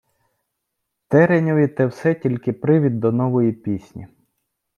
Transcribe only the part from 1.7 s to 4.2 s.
все тільки привід до нової пісні.